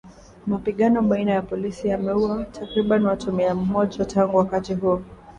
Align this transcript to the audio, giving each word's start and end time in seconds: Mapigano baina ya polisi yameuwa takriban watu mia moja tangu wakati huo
Mapigano 0.47 1.01
baina 1.01 1.31
ya 1.31 1.41
polisi 1.41 1.87
yameuwa 1.87 2.45
takriban 2.45 3.05
watu 3.05 3.31
mia 3.33 3.55
moja 3.55 4.05
tangu 4.05 4.37
wakati 4.37 4.73
huo 4.73 5.01